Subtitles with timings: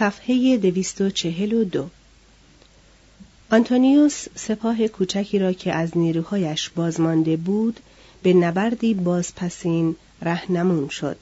[0.00, 1.88] صفحه 242
[3.50, 7.80] آنتونیوس سپاه کوچکی را که از نیروهایش بازمانده بود
[8.22, 11.16] به نبردی بازپسین رهنمون شد.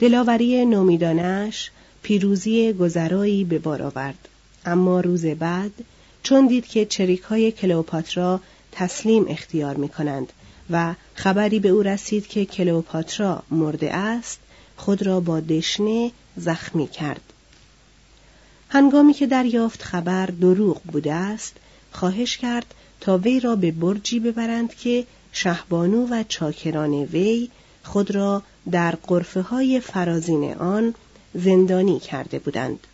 [0.00, 1.70] دلاوری نومیدانش
[2.02, 4.28] پیروزی گذرایی به بار آورد.
[4.66, 5.72] اما روز بعد
[6.22, 8.40] چون دید که چریک های کلئوپاترا
[8.72, 10.32] تسلیم اختیار می کنند
[10.70, 14.40] و خبری به او رسید که کلئوپاترا مرده است
[14.76, 17.32] خود را با دشنه زخمی کرد.
[18.68, 21.56] هنگامی که دریافت خبر دروغ بوده است
[21.92, 27.50] خواهش کرد تا وی را به برجی ببرند که شهبانو و چاکران وی
[27.84, 30.94] خود را در قرفه های فرازین آن
[31.34, 32.86] زندانی کرده بودند.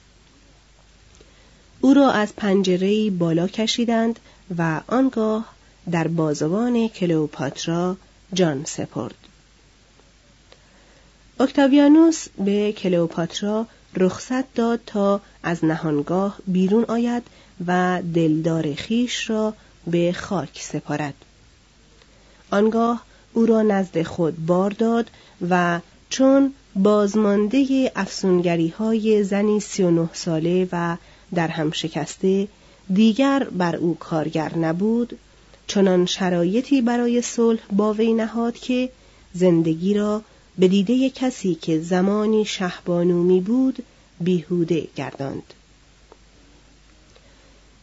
[1.80, 4.18] او را از پنجرهای بالا کشیدند
[4.58, 5.44] و آنگاه
[5.90, 7.96] در بازوان کلئوپاترا
[8.34, 9.14] جان سپرد.
[11.40, 13.66] اکتاویانوس به کلئوپاترا
[13.96, 17.22] رخصت داد تا از نهانگاه بیرون آید
[17.66, 19.54] و دلدار خیش را
[19.86, 21.14] به خاک سپارد.
[22.50, 25.10] آنگاه او را نزد خود بار داد
[25.50, 30.96] و چون بازمانده افسونگری های زنی سی و نه ساله و
[31.34, 32.48] در هم شکسته
[32.94, 35.18] دیگر بر او کارگر نبود
[35.66, 38.88] چنان شرایطی برای صلح با وی نهاد که
[39.34, 40.22] زندگی را
[40.58, 43.82] به دیده کسی که زمانی شهبانومی بود
[44.20, 45.54] بیهوده گرداند.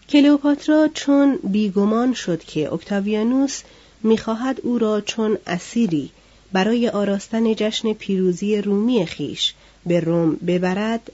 [0.09, 3.61] کلئوپاترا چون بیگمان شد که اکتاویانوس
[4.03, 6.11] می‌خواهد او را چون اسیری
[6.51, 9.53] برای آراستن جشن پیروزی رومی خیش
[9.85, 11.11] به روم ببرد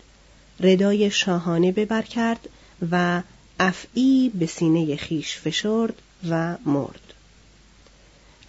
[0.60, 2.50] ردای شاهانه ببر کرد
[2.92, 3.22] و
[3.60, 5.94] افعی به سینه خویش فشرد
[6.30, 7.14] و مرد.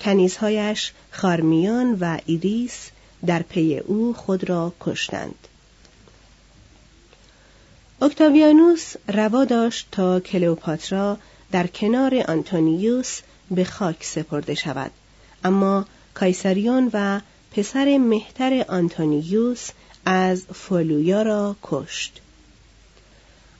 [0.00, 2.90] کنیزهایش خارمیون و ایراس
[3.26, 5.34] در پی او خود را کشتند.
[8.02, 11.18] اکتاویانوس روا داشت تا کلئوپاترا
[11.52, 13.20] در کنار آنتونیوس
[13.50, 14.90] به خاک سپرده شود.
[15.44, 17.20] اما کایساریون و
[17.52, 19.70] پسر مهتر آنتونیوس
[20.04, 22.20] از فولویا را کشت.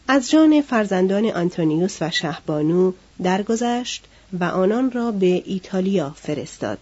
[0.09, 2.93] از جان فرزندان آنتونیوس و شهبانو
[3.23, 4.05] درگذشت
[4.41, 6.79] و آنان را به ایتالیا فرستاد.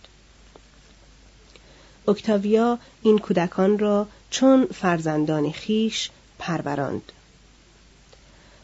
[2.10, 7.12] اکتاویا این کودکان را چون فرزندان خیش پروراند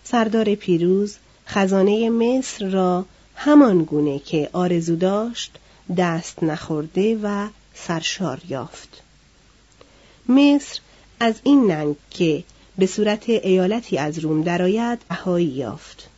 [0.05, 1.17] سردار پیروز
[1.47, 3.05] خزانه مصر را
[3.37, 5.59] همان گونه که آرزو داشت
[5.97, 9.03] دست نخورده و سرشار یافت.
[10.29, 10.81] مصر
[11.21, 12.45] از این ننگ که
[12.79, 16.09] به صورت ایالتی از روم درآید اهایی یافت.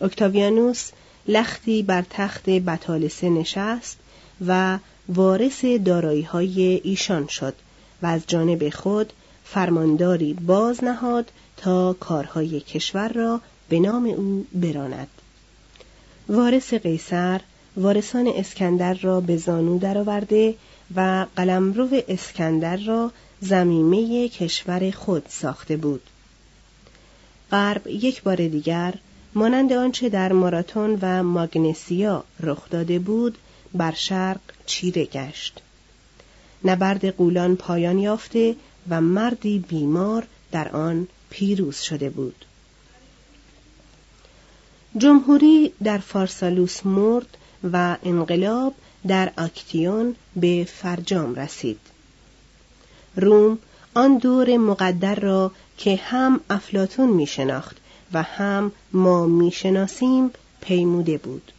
[0.00, 0.90] اکتاویانوس
[1.28, 3.96] لختی بر تخت بطالسه نشست
[4.46, 4.78] و
[5.08, 7.54] وارث دارایی های ایشان شد
[8.02, 9.12] و از جانب خود
[9.44, 15.08] فرمانداری باز نهاد تا کارهای کشور را به نام او براند.
[16.28, 17.40] وارث قیصر
[17.76, 20.54] وارثان اسکندر را به زانو درآورده
[20.96, 23.10] و قلمرو اسکندر را
[23.40, 26.02] زمیمه کشور خود ساخته بود.
[27.50, 28.94] غرب یک بار دیگر
[29.34, 33.38] مانند آنچه در ماراتون و ماگنسیا رخ داده بود
[33.74, 35.60] بر شرق چیره گشت.
[36.64, 38.56] نبرد قولان پایان یافته
[38.88, 42.44] و مردی بیمار در آن پیروز شده بود.
[44.98, 47.36] جمهوری در فارسالوس مرد
[47.72, 48.74] و انقلاب
[49.06, 51.80] در اکتیون به فرجام رسید.
[53.16, 53.58] روم
[53.94, 57.76] آن دور مقدر را که هم افلاتون می شناخت
[58.12, 60.30] و هم ما می شناسیم
[60.60, 61.52] پیموده بود.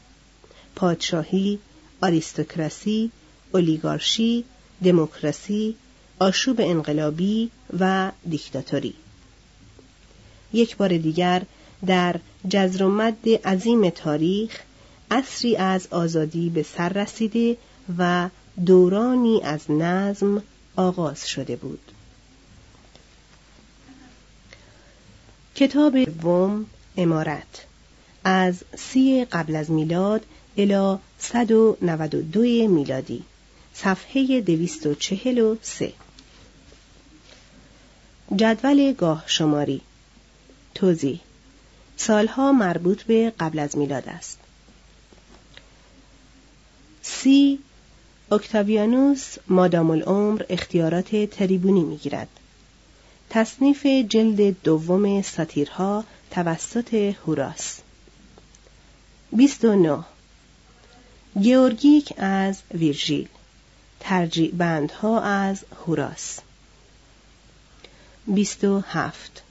[0.75, 1.59] پادشاهی،
[2.05, 3.11] آریستوکراسی،
[3.51, 4.43] اولیگارشی،
[4.83, 5.75] دموکراسی،
[6.19, 8.93] آشوب انقلابی و دیکتاتوری.
[10.53, 11.41] یک بار دیگر
[11.85, 12.15] در
[12.49, 14.59] جزر و مد عظیم تاریخ
[15.11, 17.57] اصری از آزادی به سر رسیده
[17.97, 18.29] و
[18.65, 20.43] دورانی از نظم
[20.75, 21.91] آغاز شده بود.
[25.55, 26.65] کتاب وم
[26.97, 27.65] امارت.
[28.23, 30.25] از سی قبل از میلاد
[30.57, 33.23] الی 192 میلادی.
[33.73, 35.93] صفحه 243
[38.35, 39.81] جدول گاه شماری.
[40.75, 41.19] توضیح.
[41.97, 44.39] سالها مربوط به قبل از میلاد است.
[47.01, 47.59] سی.
[48.31, 52.27] اکتاویانوس مادام العمر اختیارات تریبونی می‌گیرد.
[53.29, 57.79] تصنیف جلد دوم ساتیرها توسط هوراس.
[59.31, 60.03] 29
[61.41, 63.27] گیورگیک از ویرژیل
[63.99, 66.39] ترجیع بندها از هوراس.
[68.27, 69.43] 27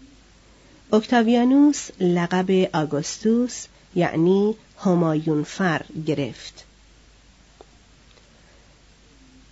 [0.93, 4.55] اکتاویانوس لقب آگوستوس یعنی
[4.85, 6.65] همایونفر گرفت.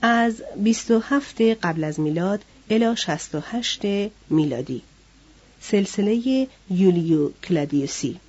[0.02, 3.82] از 27 قبل از میلاد الی 68
[4.31, 4.82] میلادی.
[5.61, 8.20] سلسله یولیو کلادیوسی.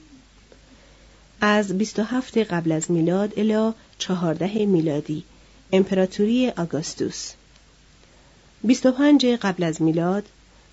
[1.45, 5.23] از 27 قبل از میلاد الی 14 میلادی.
[5.73, 7.31] امپراتوری آگوستوس.
[8.63, 10.25] 25 قبل از میلاد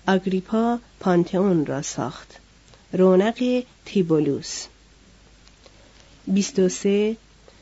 [0.07, 2.39] آگریپا پانتئون را ساخت.
[2.93, 4.65] رونق تیبولوس.
[6.27, 7.17] 23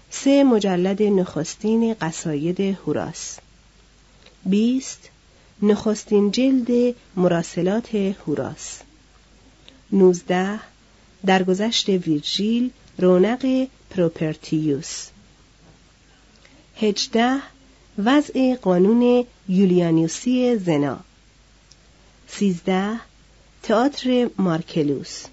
[0.10, 3.38] سه مجلد نخستین قصاید هوراس
[4.46, 5.10] 20
[5.62, 8.80] نخستین جلد مراسلات هوراس
[9.92, 10.60] 19
[11.26, 15.08] درگذشت ویرژیل رونق پروپرتیوس.
[16.76, 17.42] 18
[18.06, 21.00] وضع قانون یولیانیوسی زنا.
[22.28, 23.00] 13
[23.64, 25.24] تئاتر مارکلوس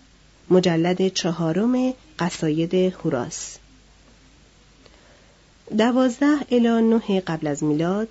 [0.50, 3.56] مجلد چهارم قصاید هوراس
[5.78, 8.08] دوازده الی نه قبل از میلاد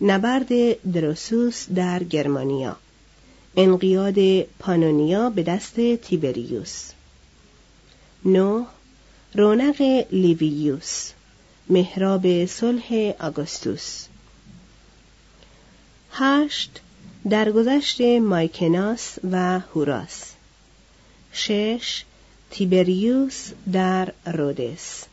[0.00, 0.48] نبرد
[0.92, 2.76] دروسوس در گرمانیا.
[3.56, 6.90] انقیاد پانونیا به دست تیبریوس.
[8.24, 8.66] نه
[9.34, 11.10] رونق لیویوس
[11.68, 14.06] محراب صلح آگوستوس.
[16.12, 16.80] هشت
[17.30, 20.32] درگذشت مایکناس و هوراس.
[21.32, 22.04] شش
[22.50, 25.04] تیبریوس در رودس.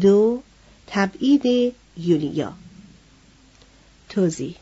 [0.00, 0.42] دو
[0.86, 2.52] تبعید یولیا.
[4.08, 4.56] توضیح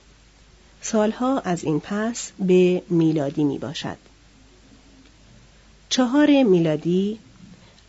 [0.81, 3.97] سالها از این پس به میلادی می باشد
[5.89, 7.19] چهار میلادی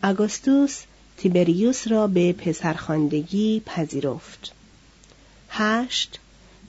[0.04, 0.82] آگوستوس
[1.16, 4.52] تیبریوس را به پسرخواندگی پذیرفت.
[5.48, 6.20] هشت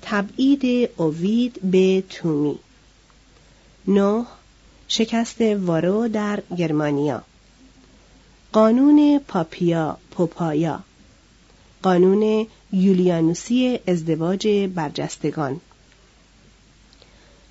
[0.02, 2.60] تبعید اوید به تومی.
[3.88, 4.26] نه
[4.88, 7.24] شکست وارو در گرمانیا.
[8.52, 10.84] قانون پاپیا پوپایا.
[11.84, 15.62] قانون یولیانوسی ازدواج برجستگان.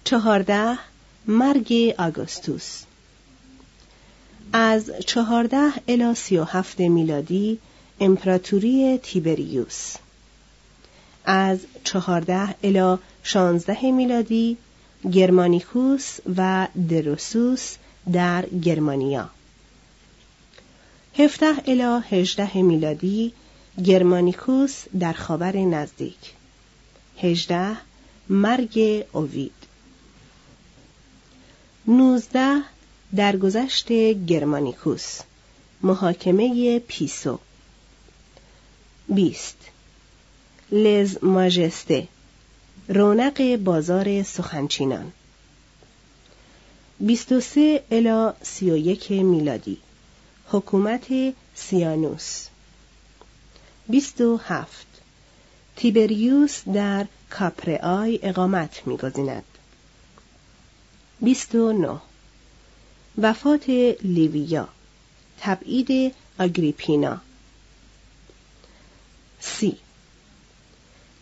[0.05, 0.79] چهارده
[1.27, 2.83] مرگ آگوستوس.
[4.57, 7.59] از چهارده الی سی و هفت میلادی
[8.01, 9.95] امپراتوری تیبریوس.
[11.25, 14.57] از چهارده الی شانزده میلادی
[15.13, 17.75] گرمانیکوس و دروسوس
[18.13, 19.31] در گرمانیا.
[21.19, 23.33] هفته الی هجده میلادی
[23.85, 26.33] گرمانیکوس در خاور نزدیک.
[27.23, 27.77] هجده
[28.29, 29.53] مرگ اوید.
[31.87, 32.63] نوزده
[33.17, 33.93] درگذشت
[34.27, 35.21] گرمانیکوس.
[35.83, 37.39] محاکمه پیسو.
[39.09, 39.57] بیست.
[40.73, 42.09] لز ماجسته
[42.89, 45.13] رونق بازار سخنچینان.
[47.01, 49.79] 23 الی 31 میلادی.
[50.49, 51.07] حکومت
[51.55, 52.47] سیانوس.
[53.89, 54.87] 27
[55.77, 59.45] تیبریوس در کاپرآی اقامت میگزیند.
[61.21, 62.01] 29
[63.19, 63.71] وفات
[64.03, 64.69] لیویا
[65.41, 67.17] تبعید آگریپینا.
[69.41, 69.77] سی.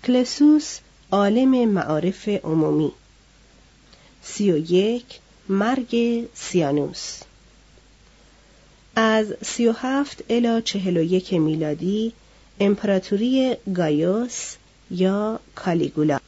[0.04, 0.78] کلسوس
[1.10, 2.92] عالم معارف عمومی.
[4.22, 5.04] سی و یک
[5.48, 7.20] مرگ سیانوس.
[8.96, 12.12] از سی و هفت الی چهل و یک میلادی
[12.60, 14.54] امپراتوری گایوس
[14.90, 16.18] یا کالیگولا.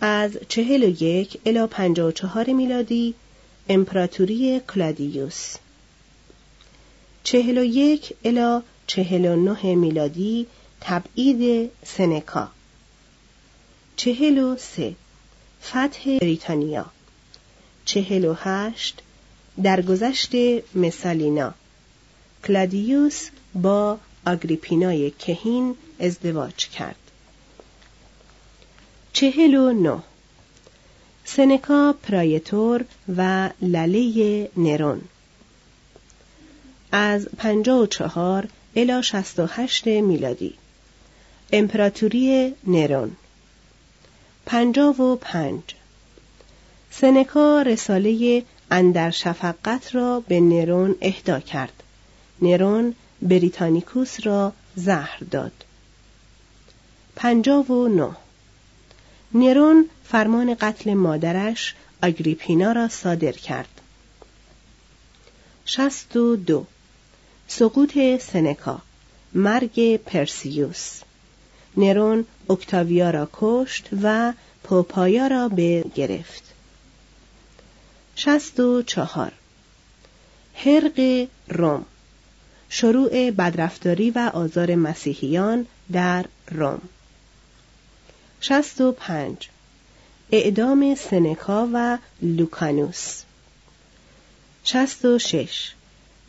[0.00, 3.14] از چهل و یک الی پنجاه و چهار میلادی
[3.68, 5.54] امپراتوری کلادیوس.
[7.24, 10.46] چهل و یک الی چهل و نه میلادی
[10.80, 12.48] تبعید سنکا.
[13.96, 14.94] چهل و سه
[15.62, 16.86] فتح بریتانیا.
[17.84, 19.02] چهل و هشت
[19.62, 20.32] درگذشت
[20.74, 21.54] مسالینا.
[22.46, 26.96] کلادیوس با آگریپینای کهین ازدواج کرد.
[29.12, 30.02] چهل و نه
[31.36, 32.84] سنکا پرایتور
[33.16, 35.00] و لله نرون.
[36.92, 40.54] از پنجاه و چهار الی شصت و هشت میلادی.
[41.52, 43.16] امپراتوری نرون.
[44.46, 45.62] پنجاه و پنج.
[46.90, 51.82] سنکا رساله اندر شفقت را به نرون اهدا کرد.
[52.42, 55.64] نرون بریتانیکوس را زهر داد.
[57.16, 58.16] پنجاه و نه.
[59.34, 63.80] نرون فرمان قتل مادرش آگریپینا را صادر کرد.
[65.66, 66.66] شست و دو.
[67.48, 68.82] سقوط سنکا.
[69.34, 71.00] مرگ پرسیوس.
[71.76, 76.42] نرون اکتاویا را کشت و پوپایا را به گرفت.
[78.16, 79.32] شست و چهار.
[80.54, 81.84] حرق روم.
[82.68, 86.80] شروع بدرفتاری و آزار مسیحیان در روم.
[88.48, 89.48] شست و پنج.
[90.30, 93.22] اعدام سنکا و لوکانوس.
[94.64, 95.72] شست و شش.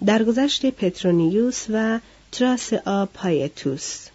[0.05, 1.99] درگذشت پترونیوس و
[2.31, 4.07] تراس آ پایتوس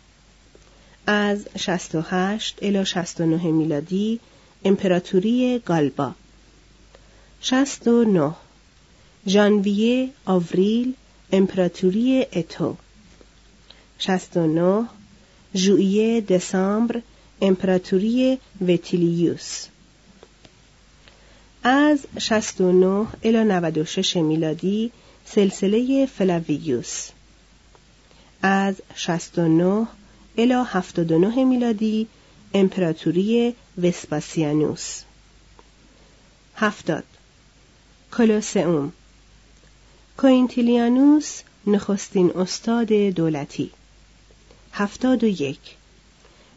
[1.06, 4.20] از 68 الی 69 میلادی
[4.64, 6.14] امپراتوری گالبا.
[7.40, 8.34] 69
[9.26, 10.94] ژانویه آوریل
[11.32, 12.76] امپراتوری اتو.
[13.98, 14.86] 69
[15.54, 17.02] ژوئیه دسامبر
[17.40, 19.66] امپراتوری وتیلیوس
[21.62, 24.92] از 69 الی 96 میلادی
[25.24, 27.08] سلسله فلاویوس.
[28.42, 29.86] از 69
[30.38, 32.06] الی 79 میلادی
[32.54, 35.02] امپراتوری وسپاسیانوس.
[36.56, 37.04] هفتاد.
[38.16, 38.92] کلوسئوم.
[40.18, 43.70] کوینتیلیانوس نخستین استاد دولتی.
[44.72, 45.79] هفتاد و یک.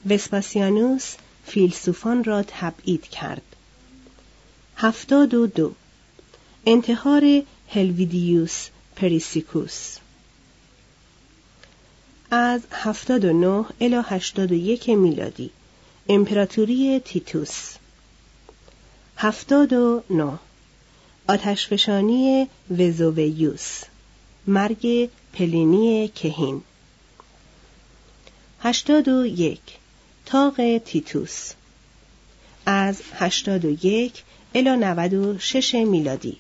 [0.10, 3.42] وسپاسیانوس فیلسوفان را تبعید کرد.
[4.78, 5.74] هفتاد و دو.
[6.66, 9.98] انتحار هلویدیوس پریسکوس.
[12.32, 15.52] از 79 الی 81 میلادی.
[16.10, 17.74] امپراتوری تیتوس.
[19.18, 20.40] 79
[21.28, 23.84] آتشفشانی وزوویوس.
[24.48, 26.62] مرگ پلینی کهین.
[28.60, 29.83] 81
[30.26, 31.52] تاق تیتوس
[32.66, 34.24] از 81
[34.56, 36.38] الی 96 میلادی.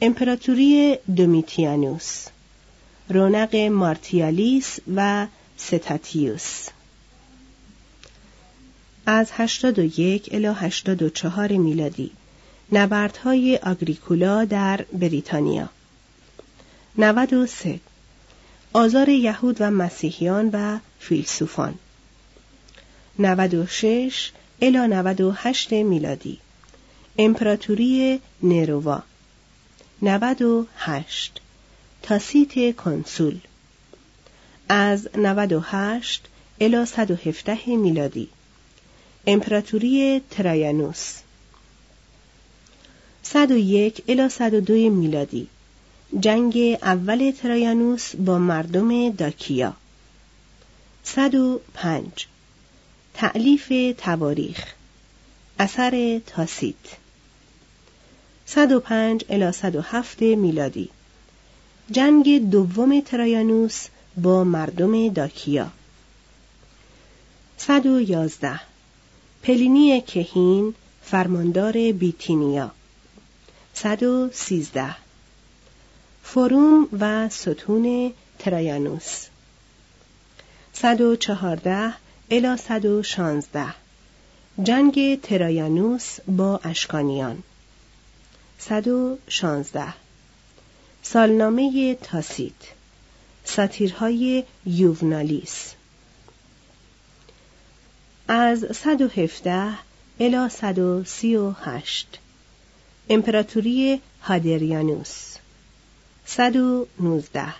[0.00, 2.26] امپراتوری دومیتیانوس
[3.08, 5.26] رونق مارتیالیس و
[5.56, 6.68] ستاتیوس.
[9.06, 12.10] از 81 الی 84 میلادی
[12.72, 15.68] نبردهای آگریکولا در بریتانیا.
[16.98, 17.80] 93
[18.72, 21.74] آزار یهود و مسیحیان و فیلسوفان.
[23.18, 24.32] 96
[24.62, 26.38] الی 98 میلادی.
[27.18, 29.02] امپراتوری نرووا.
[30.02, 31.40] 98
[32.02, 33.38] تاسیت کنسول.
[34.68, 36.28] از 98
[36.60, 38.28] الی 117 میلادی.
[39.26, 41.18] امپراتوری ترایانوس
[43.22, 45.48] 101 الی 102 میلادی.
[46.20, 49.76] جنگ اول ترایانوس با مردم داکیا.
[51.04, 52.26] 105
[53.16, 54.64] تعلیف تواریخ.
[55.58, 56.74] اثر تاسیت.
[58.46, 60.88] 105 الی 107 میلادی.
[61.90, 63.86] جنگ دوم ترایانوس
[64.22, 65.66] با مردم داکیا.
[67.58, 68.60] 111
[69.42, 72.70] پلینی کهین فرماندار بیتینیا.
[73.74, 74.96] 113
[76.22, 79.26] فروم و ستون ترایانوس.
[80.72, 83.74] 114 الی 116
[84.62, 87.42] جنگ ترایانوس با اشکانیان.
[88.58, 89.94] 116
[91.02, 92.52] سالنامه تاسیت.
[93.44, 95.72] ساتیرهای یوونالیس.
[98.28, 99.68] از 117
[100.20, 102.18] الی 138
[103.08, 105.36] امپراتوری هادریانوس.
[106.26, 107.54] 119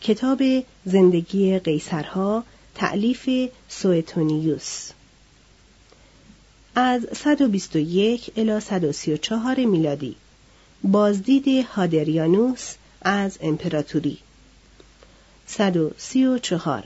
[0.00, 0.42] کتاب
[0.84, 4.90] زندگی قیصرها تعلیف سوئتونیوس.
[6.74, 10.16] از 121 الی 134 میلادی.
[10.84, 14.18] بازدید هادریانوس از امپراتوری.
[15.46, 16.84] 134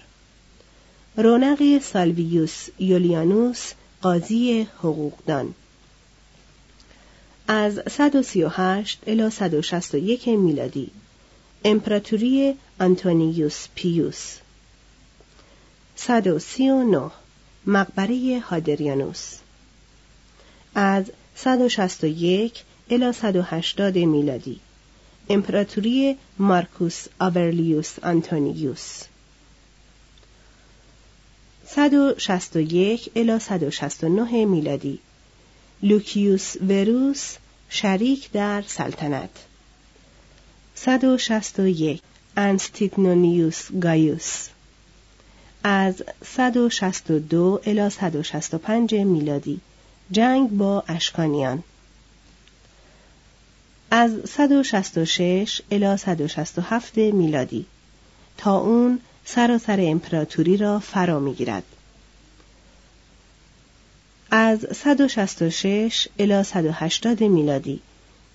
[1.16, 5.54] رونق سالویوس یولیانوس قاضی حقوقدان.
[7.48, 10.90] از 138 الی 161 میلادی.
[11.64, 14.36] امپراتوری آنتونیوس پیوس.
[16.00, 17.10] 139
[17.66, 19.34] مقبره هادریانوس.
[20.74, 21.04] از
[21.36, 24.60] 161 الی 180 میلادی.
[25.28, 29.02] امپراتوری مارکوس آورلیوس آنتونیوس.
[31.66, 34.98] 161 الی 169 میلادی.
[35.82, 37.36] لوکیوس وروس
[37.68, 39.30] شریک در سلطنت.
[40.74, 42.02] 161
[42.36, 44.48] انستیتوتیونس گایوس.
[45.62, 49.60] از 162 الی 165 میلادی.
[50.10, 51.64] جنگ با اشکانیان.
[53.90, 57.66] از 166 الی 167 میلادی.
[58.36, 61.64] تا اون سراسر امپراتوری را فرا می‌گیرد.
[64.30, 67.80] از 166 الی 180 میلادی.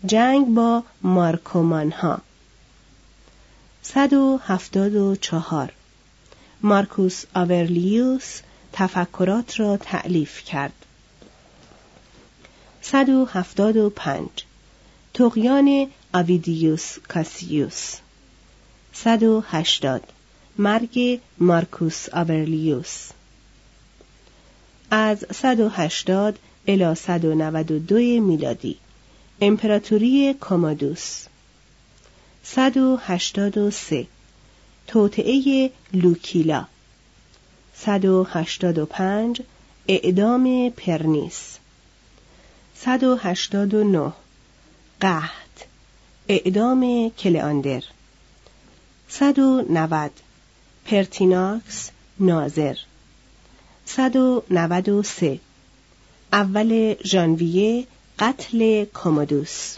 [0.05, 2.21] جنگ با مارکومانها.
[3.81, 5.73] 174
[6.63, 8.41] مارکوس آورلیوس
[8.73, 10.73] تفکرات را تعلیف کرد.
[12.81, 14.29] 175
[15.13, 17.95] تقیان آویدیوس کاسیوس.
[18.93, 20.03] 180
[20.57, 23.09] مرگ مارکوس آورلیوس.
[24.91, 28.77] از 180 الی 192 میلادی.
[29.41, 31.25] امپراتوری کومادوس
[32.43, 34.07] 183
[34.87, 36.65] توطعه لوکیلا.
[37.75, 39.41] 185
[39.87, 41.57] اعدام پرنیس.
[42.75, 44.13] 189
[45.01, 45.65] قحط
[46.27, 47.83] اعدام کلئاندر
[49.09, 50.11] 190
[50.85, 52.75] پرتیناکس ناظر.
[53.85, 55.39] 193
[56.33, 57.87] اول ژانویه
[58.19, 59.77] قتل کومودوس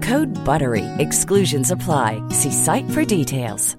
[0.01, 0.85] Code BUTTERY.
[1.05, 2.09] Exclusions apply.
[2.39, 3.75] See site for details.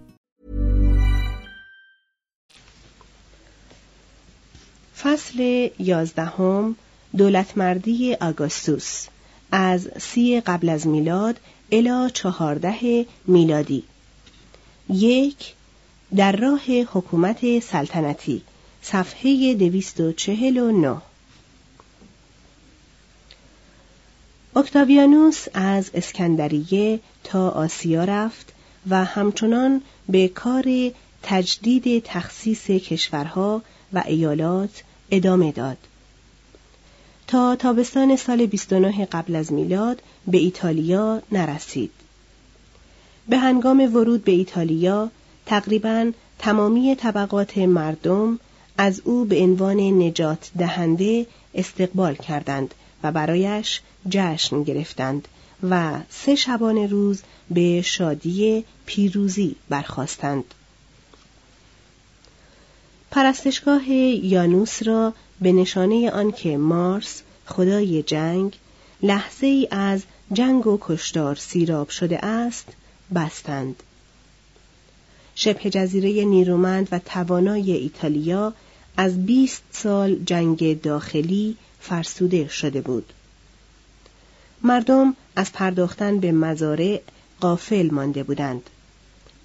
[4.96, 6.76] فصل یازدهم
[7.16, 9.06] دولتمردی آگوستوس
[9.52, 11.40] از سی قبل از میلاد
[11.72, 13.84] الی چهارده میلادی
[14.88, 15.54] یک
[16.16, 18.42] در راه حکومت سلطنتی
[18.82, 21.02] صفحه دویست و چهل و نه
[24.56, 28.52] اکتاویانوس از اسکندریه تا آسیا رفت
[28.90, 30.64] و همچنان به کار
[31.22, 33.62] تجدید تخصیص کشورها
[33.92, 35.76] و ایالات ادامه داد.
[37.26, 41.90] تا تابستان سال 29 قبل از میلاد به ایتالیا نرسید.
[43.28, 45.10] به هنگام ورود به ایتالیا
[45.46, 48.38] تقریبا تمامی طبقات مردم
[48.78, 55.28] از او به عنوان نجات دهنده استقبال کردند و برایش جشن گرفتند
[55.70, 60.44] و سه شبانه روز به شادی پیروزی برخواستند.
[63.10, 68.58] پرستشگاه یانوس را به نشانه آنکه مارس خدای جنگ
[69.02, 72.68] لحظه ای از جنگ و کشتار سیراب شده است
[73.14, 73.82] بستند.
[75.34, 78.52] شبه جزیره نیرومند و توانای ایتالیا
[78.96, 83.12] از 20 سال جنگ داخلی فرسوده شده بود.
[84.62, 87.00] مردم از پرداختن به مزارع
[87.40, 88.70] قافل مانده بودند.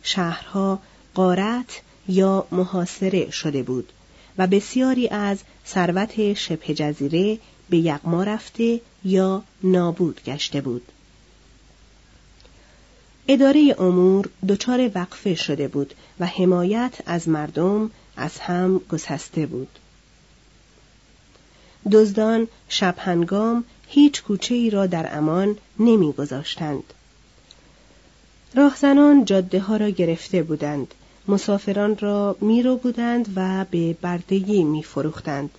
[0.03, 0.79] شهرها
[1.13, 3.91] قارت یا محاصره شده بود
[4.37, 10.91] و بسیاری از ثروت شبه جزیره به یغما رفته یا نابود گشته بود.
[13.27, 19.79] اداره امور دچار وقفه شده بود و حمایت از مردم از هم گسسته بود.
[21.91, 26.83] دزدان شبهنگام هیچ کوچه ای را در امان نمیگذاشتند.
[28.55, 30.93] راهزنان جاده ها را گرفته بودند.
[31.27, 35.49] مسافران را میرو بودند و به بردگی میفروختند.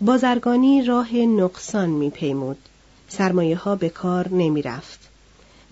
[0.00, 2.58] بازرگانی راه نقصان میپیمود.
[3.08, 5.00] سرمایه ها به کار نمی رفت.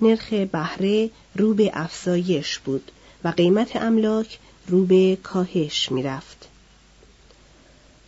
[0.03, 2.91] نرخ بهره رو به افزایش بود
[3.25, 6.42] و قیمت املاک رو به کاهش می رفت.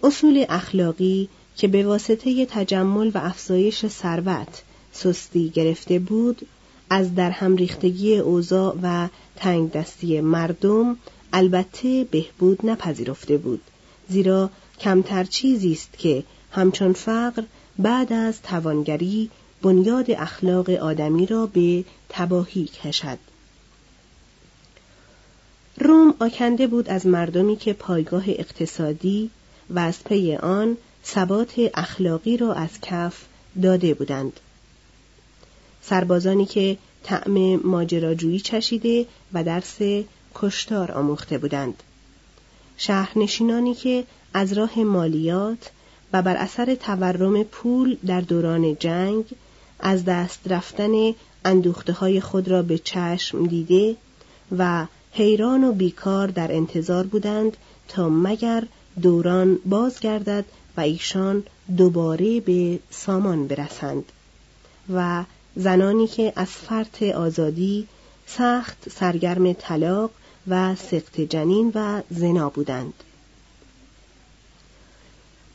[0.05, 4.63] اصول اخلاقی که به واسطه تجمل و افزایش ثروت
[4.93, 6.47] سستی گرفته بود
[6.91, 10.97] از در هم ریختگی اوضاع و تنگ دستی مردم
[11.33, 13.61] البته بهبود نپذیرفته بود
[14.09, 17.43] زیرا کمتر چیزی است که همچون فقر
[17.79, 19.31] بعد از توانگری
[19.63, 23.19] بنیاد اخلاق آدمی را به تباهی کشد.
[25.81, 29.31] روم آکنده بود از مردمی که پایگاه اقتصادی
[29.71, 33.25] و از پی آن ثبات اخلاقی را از کف
[33.63, 34.41] داده بودند.
[35.83, 39.79] سربازانی که طعم ماجراجویی چشیده و درس
[40.35, 41.83] کشتار آموخته بودند.
[42.77, 45.71] شهرنشینانی که از راه مالیات
[46.13, 49.25] و بر اثر تورم پول در دوران جنگ
[49.81, 50.93] از دست رفتن
[51.45, 53.97] اندوخته های خود را به چشم دیده
[54.59, 57.57] و حیران و بیکار در انتظار بودند
[57.89, 58.65] تا مگر
[59.03, 60.45] دوران بازگردد
[60.77, 61.43] و ایشان
[61.77, 64.05] دوباره به سامان برسند
[64.95, 65.25] و
[65.57, 67.87] زنانی که از فرط آزادی
[68.27, 70.11] سخت سرگرم طلاق
[70.49, 72.95] و سخت جنین و زنا بودند.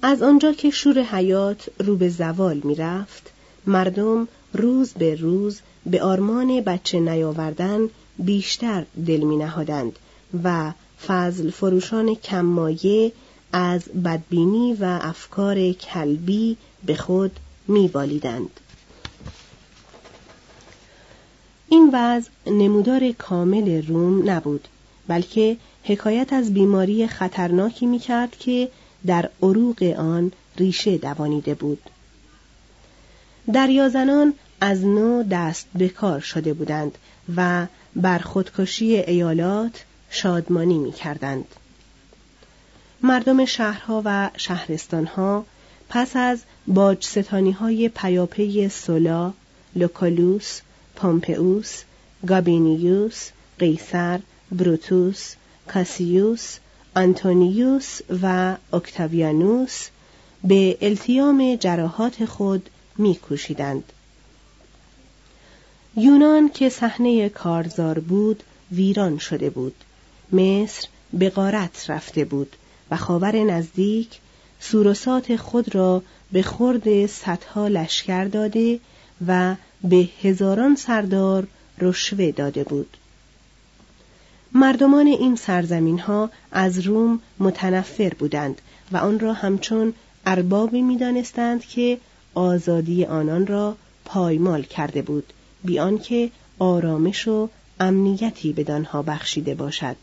[0.02, 3.32] از آنجا که شور حیات رو به زوال می رفت
[3.67, 9.99] مردم روز به روز به آرمان بچه نیاوردن بیشتر دل می نهادند
[10.43, 10.71] و
[11.08, 13.12] فضل فروشان کممایه
[13.53, 18.59] از بدبینی و افکار کلبی به خود میبالیدند.
[21.69, 24.67] این وضع نمودار کامل روم نبود
[25.07, 28.69] بلکه حکایت از بیماری خطرناکی می‌کرد که
[29.05, 31.81] در عروق آن ریشه دوانیده بود
[33.53, 36.97] دریازنان از نو دست به کار شده بودند
[37.35, 41.45] و بر خودکشی ایالات شادمانی می کردند.
[43.03, 45.45] مردم شهرها و شهرستانها
[45.89, 49.33] پس از باج ستانی های پیاپی سولا،
[49.75, 50.62] لوکالوس،
[50.95, 51.81] پومپئوس،
[52.27, 54.19] گابینیوس، قیصر،
[54.51, 55.35] بروتوس،
[55.67, 56.57] کاسیوس،
[56.95, 59.88] آنتونیوس و اکتاویانوس
[60.43, 63.83] به التیام جراحات خود میکوشیدند.
[65.95, 69.75] یونان که صحنه کارزار بود ویران شده بود.
[70.31, 72.55] مصر به غارت رفته بود
[72.91, 74.19] و خاور نزدیک
[74.60, 78.80] سورسات خود را به خورد صدها لشکر داده
[79.28, 81.47] و به هزاران سردار
[81.82, 82.97] رشوه داده بود.
[84.54, 89.93] مردمان این سرزمین ها از روم متنفر بودند و آن را همچون
[90.25, 91.97] اربابی می‌دانستند که
[92.34, 93.75] آزادی آنان را
[94.06, 97.49] پایمال کرده بود بیان که آرامش و
[97.80, 99.95] امنیتی بدانها بخشیده باشد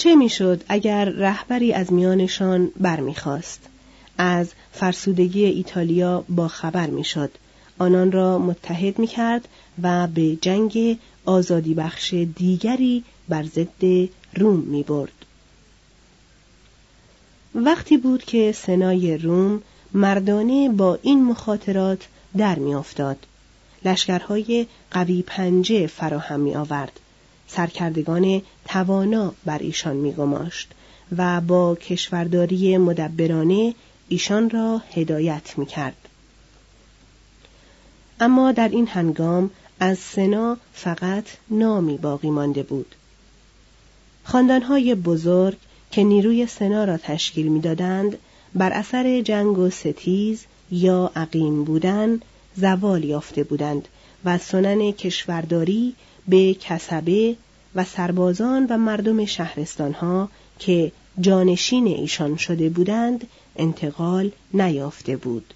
[0.00, 3.60] چه می‌شد اگر رهبری از میانشان برمیخواست؟
[4.18, 7.30] از فرسودگی ایتالیا با خبر می‌شد.
[7.78, 9.48] آنان را متحد می‌کرد
[9.82, 15.12] و به جنگ آزادی بخش دیگری بر ضد روم می برد.
[17.54, 23.26] وقتی بود که سنای روم مردانه با این مخاطرات در میافتاد.
[23.84, 27.00] لشکرهای قوی پنجه فراهم می آورد
[27.52, 30.70] سرکردگان توانا بر ایشان می گماشت
[31.16, 33.74] و با کشورداری مدبرانه
[34.08, 36.08] ایشان را هدایت می کرد.
[38.20, 42.94] اما در این هنگام از سنا فقط نامی باقی مانده بود.
[44.24, 45.56] خاندانهای بزرگ
[45.90, 48.18] که نیروی سنا را تشکیل می‌دادند
[48.54, 52.20] بر اثر جنگ و ستیز یا عقیم بودن
[52.56, 53.88] زوال یافته بودند
[54.24, 55.94] و سنن کشورداری
[56.30, 57.36] به کسبه
[57.74, 65.54] و سربازان و مردم شهرستانها که جانشین ایشان شده بودند انتقال نیافته بود.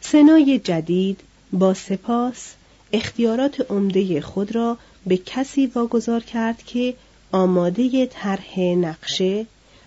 [0.00, 1.20] سنای جدید
[1.52, 2.52] با سپاس
[2.92, 6.94] اختیارات عمده خود را به کسی واگذار کرد که
[7.32, 9.46] آماده طرح نقشه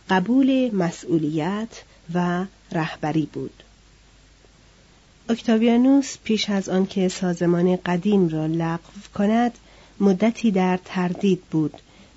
[0.10, 3.63] قبول مسئولیت و رهبری بود
[5.34, 9.52] اکتاویانوس پیش از آنکه سازمان قدیم را لغو کند
[10.00, 11.74] مدتی در تردید بود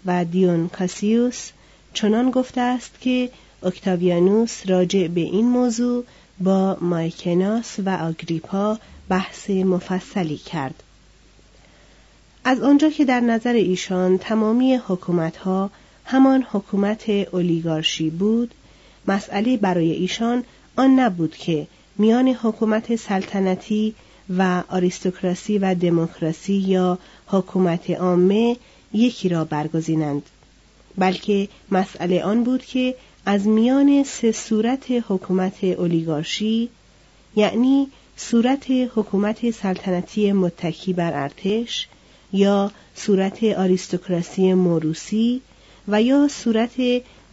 [0.06, 1.50] و دیون کاسیوس
[1.94, 3.30] چنان گفته است که
[3.62, 6.04] اکتاویانوس راجع به این موضوع
[6.40, 10.82] با مایکناس و آگریپا بحث مفصلی کرد.
[12.44, 15.70] از آنجا که در نظر ایشان تمامی حکومتها
[16.04, 18.54] همان حکومت اولیگارشی بود
[19.08, 20.44] مسئله برای ایشان
[20.76, 21.66] آن نبود که
[21.98, 23.94] میان حکومت سلطنتی
[24.38, 28.56] و آریستوکراسی و دموکراسی یا حکومت عامه
[28.92, 30.22] یکی را برگزینند
[30.98, 32.94] بلکه مسئله آن بود که
[33.26, 36.68] از میان سه صورت حکومت اولیگارشی
[37.36, 41.88] یعنی صورت حکومت سلطنتی متکی بر ارتش
[42.32, 45.40] یا صورت آریستوکراسی موروسی
[45.88, 46.76] و یا صورت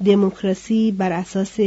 [0.06, 1.60] دموکراسی بر اساس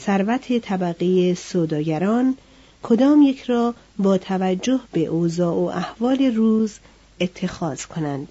[0.00, 2.36] ثروت طبقه سوداگران
[2.82, 6.78] کدام یک را با توجه به اوضاع و احوال روز
[7.20, 8.28] اتخاذ کنند؟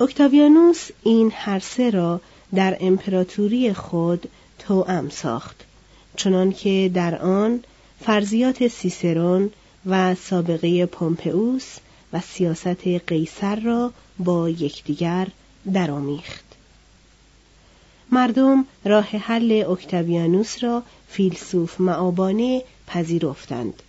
[0.00, 2.20] اکتاویانوس این هر سه را
[2.54, 5.64] در امپراتوری خود توأم ساخت
[6.16, 7.64] چنانکه در آن
[8.00, 9.50] فرضیات سیسرون
[9.86, 11.76] و سابقه پومپئوس
[12.12, 15.26] و سیاست قیصر را با یکدیگر
[15.72, 16.47] درآمیخت.
[18.12, 23.82] مردم راه حل اکتاویانوس را فیلسوف معابانه پذیرفتند.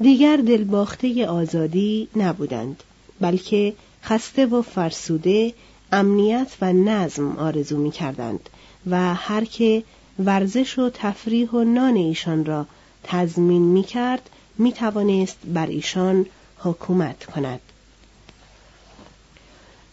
[0.00, 2.82] دیگر دلباخته آزادی نبودند
[3.20, 5.54] بلکه خسته و فرسوده
[5.92, 8.50] امنیت و نظم آرزو می کردند
[8.86, 9.82] و هر که
[10.24, 12.66] ورزش و تفریح و نان ایشان را
[13.04, 16.26] تضمین می کرد می توانست بر ایشان
[16.58, 17.60] حکومت کند.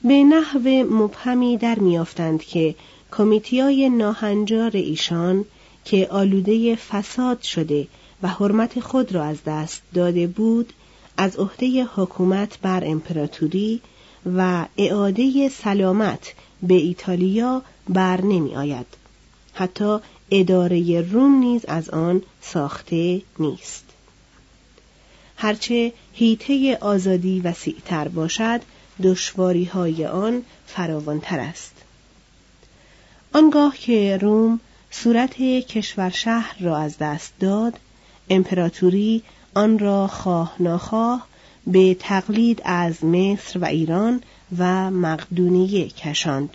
[0.04, 2.76] به نحو مبهمی در میافتند که
[3.12, 5.46] کمیتیای ناهنجار ایشان
[5.86, 7.88] که آلوده فساد شده
[8.24, 10.74] و حرمت خود را از دست داده بود
[11.18, 13.82] از عهده حکومت بر امپراتوری
[14.38, 18.86] و اعاده سلامت به ایتالیا بر نمی آید.
[19.54, 19.98] حتی
[20.32, 23.86] اداره روم نیز از آن ساخته نیست.
[25.38, 28.62] هرچه هیته آزادی وسیعتر باشد
[29.04, 31.77] دشواری های آن فراوانتر است.
[33.38, 34.60] آنگاه که روم
[34.92, 37.80] صورت کشور شهر را از دست داد
[38.30, 39.24] امپراتوری
[39.54, 41.28] آن را خواه ناخواه
[41.68, 44.22] به تقلید از مصر و ایران
[44.58, 46.50] و مقدونیه کشاند.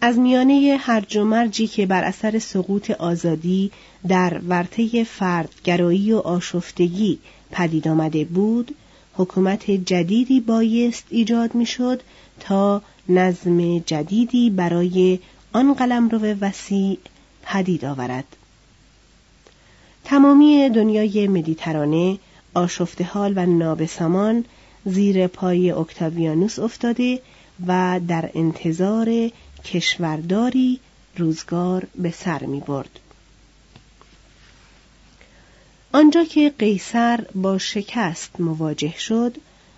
[0.00, 3.70] از میانه هرج و مرجی که بر اثر سقوط آزادی
[4.08, 7.18] در ورطه فردگرایی و آشفتگی
[7.50, 8.74] پدید آمده بود
[9.14, 12.02] حکومت جدیدی بایست ایجاد می‌شد
[12.40, 12.82] تا
[13.14, 15.18] نظم جدیدی برای
[15.52, 16.98] آن قلمرو وسیع
[17.42, 18.36] پدید آورد
[20.04, 22.18] تمامی دنیای مدیترانه
[22.54, 24.44] آشفته حال و نابسامان
[24.84, 27.20] زیر پای اکتاویانوس افتاده
[27.66, 29.30] و در انتظار
[29.64, 30.80] کشورداری
[31.16, 33.00] روزگار به سر می برد.
[35.92, 39.36] آنجا که قیصر با شکست مواجه شد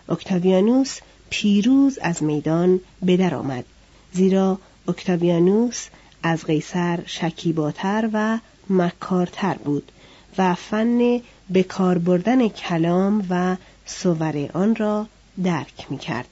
[0.09, 0.99] اکتاویانوس
[1.37, 3.64] پیروز از میدان به در آمد
[4.12, 5.87] زیرا اکتاویانوس
[6.23, 8.38] از قیصر شکیباتر و
[8.70, 9.92] مکارتر بود
[10.38, 11.20] و فن
[11.51, 15.07] به کار بردن کلام و سور آن را
[15.44, 16.29] درک می کرد.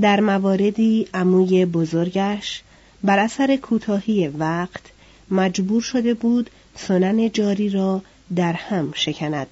[0.00, 2.62] در مواردی عموی بزرگش
[3.04, 4.82] بر اثر کوتاهی وقت
[5.30, 8.02] مجبور شده بود سنن جاری را
[8.36, 9.46] در هم شکند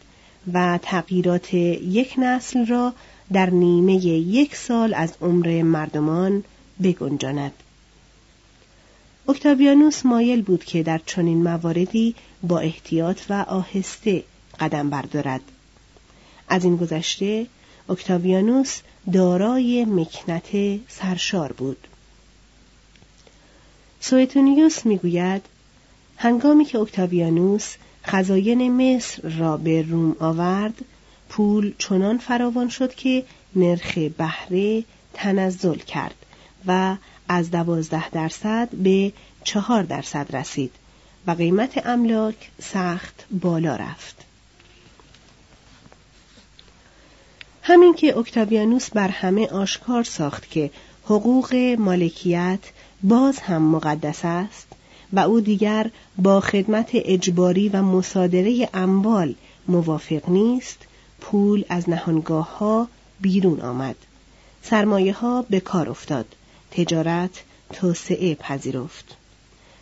[0.53, 2.95] و تغییرات یک نسل را
[3.33, 6.45] در نیمه یک سال از عمر مردمان
[6.83, 7.53] بگنجاند.
[9.29, 14.25] اکتابیانوس مایل بود که در چنین مواردی با احتیاط و آهسته
[14.61, 15.41] قدم بردارد.
[16.49, 17.47] از این گذشته
[17.89, 18.81] اکتاویانوس
[19.13, 21.89] دارای مکنت سرشار بود.
[24.01, 25.43] سویتونیوس می‌گوید
[26.17, 30.75] هنگامی که اکتاویانوس خزاین مصر را به روم آورد
[31.29, 33.25] پول چنان فراوان شد که
[33.57, 36.15] نرخ بهره تنزل کرد
[36.67, 36.97] و
[37.29, 39.13] از دوازده درصد به
[39.45, 40.73] چهار درصد رسید
[41.27, 44.25] و قیمت املاک سخت بالا رفت.
[47.63, 50.71] همین که اکتاویانوس بر همه آشکار ساخت که
[51.05, 52.59] حقوق مالکیت
[53.03, 54.67] باز هم مقدس است
[55.13, 59.35] و او دیگر با خدمت اجباری و مصادره اموال
[59.69, 60.88] موافق نیست
[61.21, 62.89] پول از نهانگاه ها
[63.21, 63.97] بیرون آمد.
[64.63, 66.27] سرمایه ها به کار افتاد.
[66.71, 69.17] تجارت توسعه پذیرفت.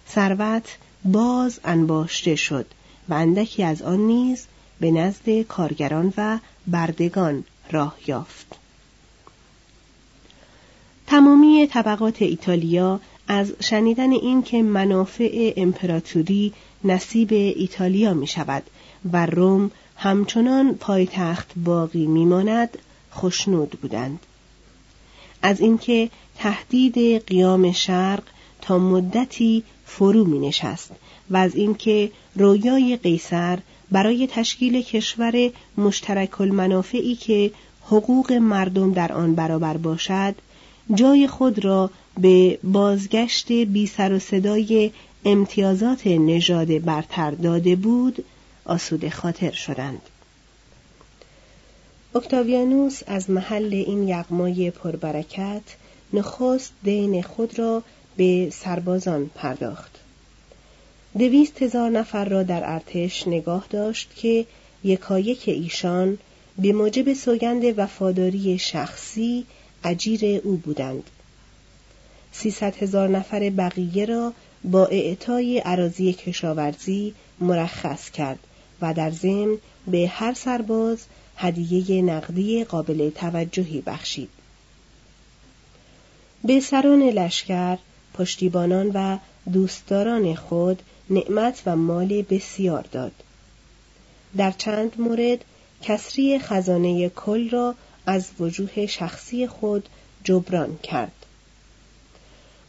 [0.09, 2.67] ثروت باز انباشته شد
[3.09, 4.47] و اندکی از آن نیز
[4.81, 8.47] به نزد کارگران و بردگان راه یافت.
[11.07, 16.53] تمامی طبقات ایتالیا از شنیدن این که منافع امپراتوری
[16.85, 18.63] نصیب ایتالیا می شود
[19.13, 22.79] و روم همچنان پایتخت باقی میماند
[23.15, 24.19] خشنود بودند.
[25.43, 28.23] از اینکه تهدید قیام شرق
[28.63, 30.91] تا مدتی فرو می نشست
[31.31, 33.59] و از اینکه رویای قیصر
[33.91, 37.51] برای تشکیل کشور مشترک المنافعی که
[37.83, 40.35] حقوق مردم در آن برابر باشد
[40.95, 44.91] جای خود را به بازگشت بی سر و صدای
[45.25, 48.25] امتیازات نژاد برتر داده بود
[48.67, 50.01] آسوده خاطر شدند.
[52.15, 55.63] اکتاویانوس از محل این یغمای پربرکت
[56.13, 57.83] نخست دین خود را
[58.17, 59.97] به سربازان پرداخت.
[61.19, 64.47] دویست هزار نفر را در ارتش نگاه داشت که
[64.85, 66.19] یکایک ایشان
[66.59, 69.47] به موجب سوگند وفاداری شخصی
[69.85, 71.11] اجیر او بودند.
[72.33, 74.33] سیصد هزار نفر بقیه را
[74.65, 78.39] با اعطای عراضی کشاورزی مرخص کرد.
[78.81, 81.05] و در ضمن به هر سرباز
[81.37, 84.29] هدیه نقدی قابل توجهی بخشید.
[86.45, 87.79] به سران لشکر
[88.15, 89.19] پشتیبانان و
[89.53, 93.13] دوستداران خود نعمت و مال بسیار داد.
[94.37, 95.45] در چند مورد
[95.83, 97.75] کسری خزانه کل را
[98.07, 99.89] از وجوه شخصی خود
[100.25, 101.13] جبران کرد.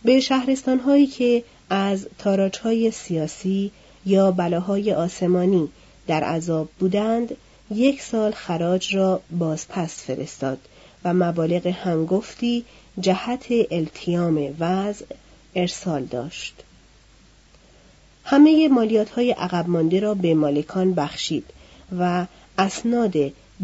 [0.03, 3.71] به شهرستانهایی که از تاراجهای سیاسی
[4.05, 5.69] یا بلاهای آسمانی
[6.07, 7.35] در عذاب بودند
[7.71, 10.57] یک سال خراج را بازپس فرستاد
[11.03, 12.65] و مبالغ هنگفتی
[12.99, 15.05] جهت التیام وضع
[15.55, 16.53] ارسال داشت.
[18.23, 21.45] همه مالیات های عقب مانده را به مالکان بخشید
[21.99, 22.25] و
[22.57, 23.13] اسناد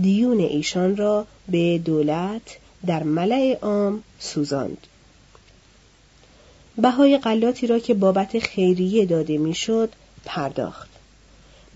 [0.01, 4.87] دیون ایشان را به دولت در ملع عام سوزاند.
[6.77, 9.89] بهای غلاتی را که بابت خیریه داده می‌شد
[10.25, 10.92] پرداخت.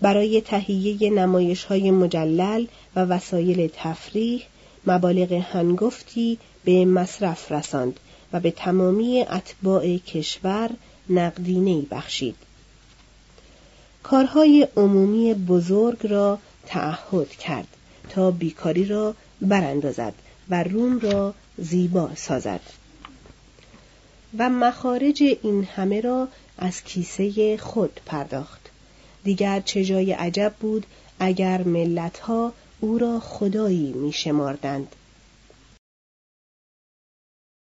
[0.00, 4.42] برای تهیه نمایش های مجلل و وسایل تفریح
[4.86, 8.00] مبالغ هنگفتی به مصرف رساند
[8.32, 10.70] و به تمامی اتباع کشور
[11.10, 12.36] نقدینه بخشید.
[14.02, 17.68] کارهای عمومی بزرگ را تعهد کرد
[18.10, 20.14] تا بیکاری را براندازد
[20.48, 22.60] و روم را زیبا سازد.
[24.38, 26.28] و مخارج این همه را
[26.58, 28.67] از کیسه خود پرداخت.
[29.24, 30.86] دیگر چه جای عجب بود
[31.18, 34.94] اگر ملتها او را خدایی می شماردند